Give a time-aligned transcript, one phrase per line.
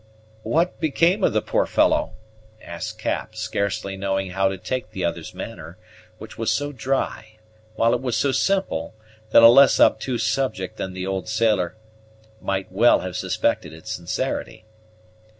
[0.41, 2.13] "What became of the poor fellow?"
[2.59, 5.77] asked Cap, scarcely knowing how to take the other's manner,
[6.17, 7.37] which was so dry,
[7.75, 8.95] while it was so simple,
[9.29, 11.75] that a less obtuse subject than the old sailor
[12.41, 14.65] might well have suspected its sincerity.